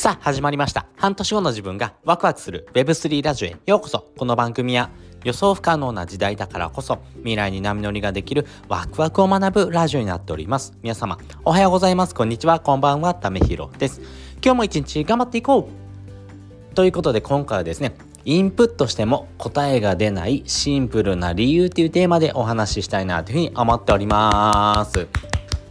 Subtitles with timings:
[0.00, 0.86] さあ、始まりました。
[0.96, 4.06] 半年後の自分がワクワクする Web3 ラジオへようこそ。
[4.16, 4.88] この番組は
[5.24, 10.72] 予想不可能な時代だからこそ未来に波乗りができるワクワクを学ぶラジオになっております。
[10.80, 12.14] 皆様、おはようございます。
[12.14, 12.60] こんにちは。
[12.60, 13.12] こんばんは。
[13.12, 14.00] ためひろです。
[14.42, 25.06] 今日も一日頑張っていこうということで今回はですね、インプットしても答えが出ないシンプルな理由というテーマでお話ししたいなというふうに思っております。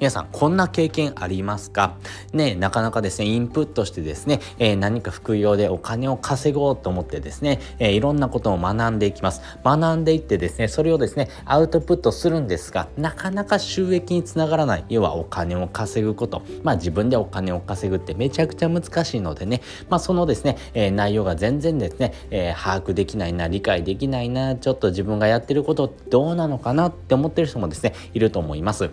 [0.00, 1.96] 皆さん、こんな経験ありますか？
[2.32, 9.40] ね、なかなかですね、インプットしてですね、えー何か副業でお金を稼ごうと思ってですね、えーいろんなことを学んでいきます。
[9.64, 14.84] 学んでいってですね、それをですね、アウトプットするんですが、なかなか収益につながらない。
[14.88, 16.42] 要はお金を稼ぐこと。
[16.62, 28.90] まあ自分でお金を稼ぐってめちゃくちゃ難しいのでね、まあそのですね、えー内容が全然ですね、えー把握できないな、理解できないな、ちょっと自分がやってることどうなのかなって思ってる人もですね、いると思います。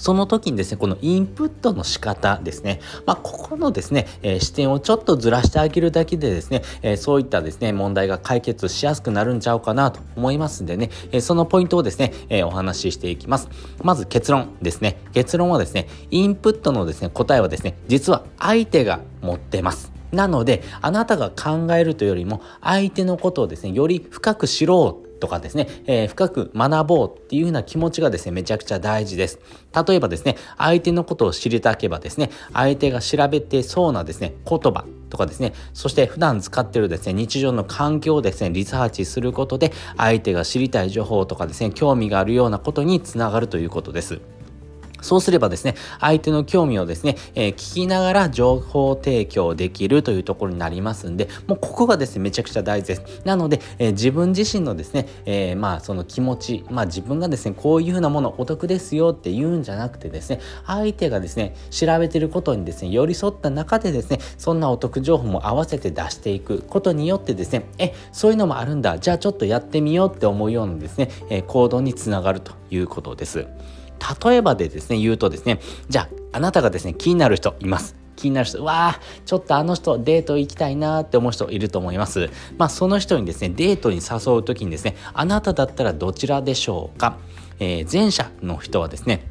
[0.00, 13.48] その時にですね、このインプットの仕方ですね、まあ、ここのですね、えー視点をちょっとずらしてあげるだけでですね、えーそういったですね、問題が解決しやすくなるんちゃうかなと思いますんでね、えーそのポイントをですね、えお話ししていきます。
[13.82, 14.96] まず結論ですね。
[15.12, 19.92] 結論はですね、インプットのですね、答えはですね、実は相手が持ってます。
[20.12, 29.38] なので、あなたが考えるというよりも、相手のことをですね、より深く知ろうとかですね、えー深く学ぼうっていうような気持ちがですね、めちゃくちゃ大事です。
[29.86, 44.20] 例えばですね、相手のことを知りたけばですね、相手が調べてそうなですね、言葉とかですね、そして普段使ってるですね、日常の環境をですね、リサーチすることで、相手が知りたい情報とかですね、興味があるようなことにつながるということです。
[45.02, 53.22] そうすればですね、相手の興味をですね、えー聞きながら情報提供できるというところになりますんで、もうここがですね、めちゃくちゃ大事です。
[53.24, 73.46] なので、えー自分自身のですね、えーまあその気持ち、まあ自分がですね、こういうふうなものお得ですよって言うんじゃなくてですね、相手がですね、調べてることにですね、寄り添った中でですね、そんなお得情報も合わせて出していくことによってですね、え、そういうのもあるんだ、じゃあちょっとやってみようって思うようなですね、え行動につながるということです。
[74.22, 77.96] 例えばでですね、言うとですね、じゃあ、あなたがですね、気になる人います。
[78.16, 82.28] 気になる人、うわあ、ちょっとあの人デート行きたいなーって思う人いると思います。
[82.58, 87.16] まあ、その人にですね、デートに誘う時にですね、あなただったらどちらでしょうか？
[87.60, 89.26] えー前者の人はですね、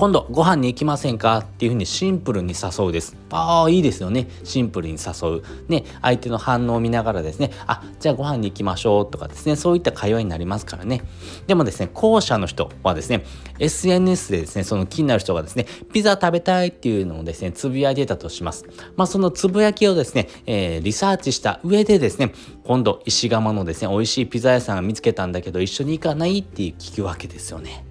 [0.00, 1.40] 今度ご飯に行きませんか？
[1.40, 3.18] っていうふうにシンプルに誘うです。
[3.28, 4.28] ああ、いいですよね。
[4.44, 5.42] シンプルに誘う。
[5.68, 11.02] ね、相手の反応を見ながらですね、あ、じゃあご飯に行きましょうとかですね、そういった会話になりますからね。
[11.46, 13.26] でもですね、後者の人はですね、
[13.58, 18.64] SNS でですね、その気になる人がですね、ピザ食べたいっていうのをですね、つぶやいてたとします。
[18.96, 22.32] まあ、そのつぶやきをですね、えーリサーチした上でですね、
[22.64, 27.84] 今度石窯のですね、美味しいピザ屋さんが見つけたんだけど、一緒に行かないって聞くわけですよね。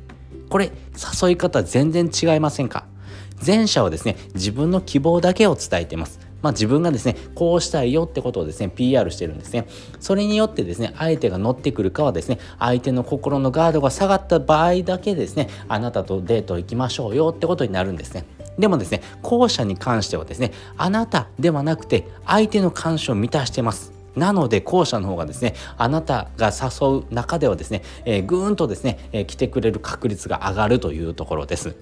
[0.49, 0.71] これ
[1.21, 2.85] 誘い方全然違いませんか？
[3.45, 6.19] 前者はですね自分の希望だけを伝えています。
[6.41, 9.67] まあ自分がですねこうしたいよってことをですね PR してるんですね。
[9.99, 18.25] それによってですね相手が乗ってくるかはですね相手の心のガードが下がった場合だけですねあなたとデート行きましょうよってことになるんですね。
[18.57, 23.98] でもですね後者に関してはですねあなたではなくて相手の関心を満たしてます。
[24.15, 31.75] なので後者の方がですねあなたが誘う中ではですね、えーぐーんとですね、えー来てくれる確率が上がるというところです。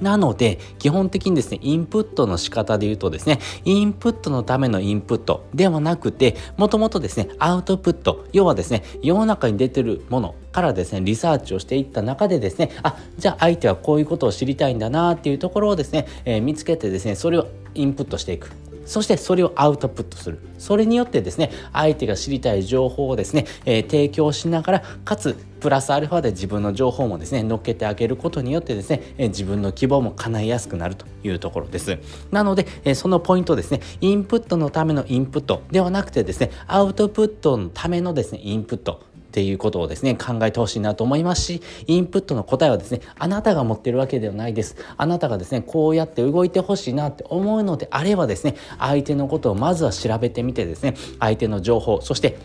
[0.00, 18.50] なので、基本的にですね、インプットの仕方で言うとですね、インプットのためのインプットではなくて、もともとですね、アウトプット、要はですね、世の中に出てるものからですね、リサーチをしていった中でですね、あ、じゃあ相手はこういうことを知りたいんだなっていうところをですね、えー見つけてですね、それをインプットしていく。
[18.84, 20.38] そしてそれをアウトプットする。
[20.58, 31.98] それによってですね、相手が知りたい情報をですね、えー提供しながら、かつ、プラスアルファで自分の情報もですね、乗っけてあげることによってですね、えー自分の希望も叶いやすくなるというところです。
[32.30, 39.02] なので、えーそのポイントですね、インプットのためのインプットではなくてですね、アウトプットのためのですね、インプット。
[39.34, 44.76] っていうことをですね、考えてほしいなと思いますし、インプットの答えはですね、あなたが持ってるわけではないです。
[44.96, 52.36] あなたがですね、こうやって動いてほしいなって思うのであればですね、相手のことをまずは調べてみてですね、相手の情報、そして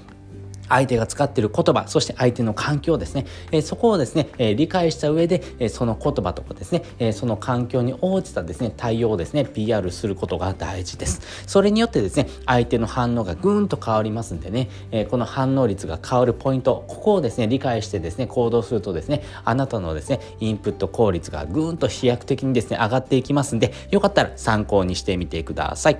[0.69, 11.21] 相手が使っている言葉、そして相手の環境ですね、えーそこをですね、えー理解した上で、えーその言葉とかですね、えーその環境に応じたですね、対応をですね、PR することが大事です。
[11.47, 25.97] それによってですね、相手の反応がぐーんと変わりますんでね、えーこの反応率が変わるポイント、ここをですね、理解してですね、行動するとですね、あなたのですね、インプット効率がぐーんと飛躍的にですね、上がっていきますんで、よかったら参考にしてみてください。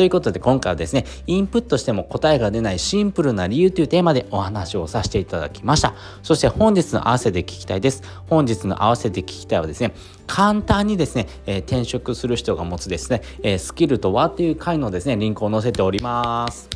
[0.00, 5.92] ということで今回はですね、インプットしても答えが出ないシンプルな理由というテーマでお話をさせていただきました。
[6.22, 8.02] そして本日の合わせて聞きたいです。
[8.26, 9.92] 本日の合わせて聞きたいはですね、
[10.26, 16.70] 簡単にですね、えー、転職する人が持つですね、えー、スキルとはっていう回のですね、リンクを載せております。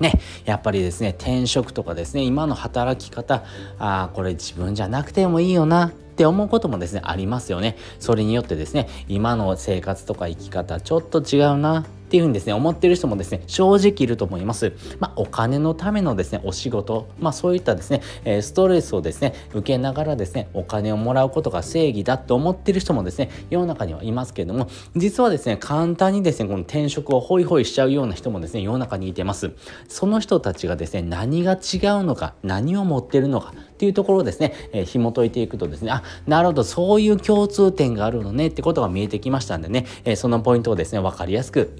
[0.00, 3.44] ね、やっぱりですね、転職とかですね、今の働き方、
[3.78, 7.76] あこれ自分じゃなくてもいいよなって思うこともですね、ありますよね。
[8.00, 14.72] それによってですね、今の生活とか生き方ちょっと違うなっていうふうにですね、思ってる人もですね、正直いると思います。
[14.98, 29.50] まあ、お金のためのですね、お仕事、まあ、そういったですね、えストレスをですね、受けながらですね、お金をもらうことが正義だと思ってる人もですね、世の中にはいますけれども、実はですね、簡単にですね、この転職をホイホイしちゃうような人もですね、世の中にいてます。
[29.86, 31.58] その人たちがですね、何が違う
[32.04, 41.76] のか、何を持ってるのか、っていうところをですね、えー、紐解いていくとですね、あ、なるほど、そういう共通点があるのねってことが見えてきましたんでね、えー、そのポイントをですね、わかりやすく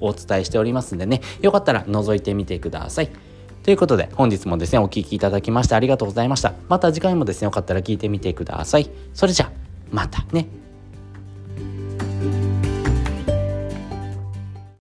[0.00, 3.10] お伝えしておりますんでね、よかったら覗いてみてください。
[3.62, 6.54] ということで、本日もですね、お聴きいただきましてありがとうございました。
[6.68, 8.90] また次回もですね、よかったら聞いてみてください。
[9.14, 9.52] それじゃあ、
[9.90, 10.59] またね。